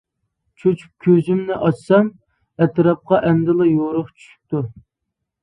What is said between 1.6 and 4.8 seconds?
ئاچسام، ئەتراپقا ئەمدىلا يورۇق چۈشۈپتۇ.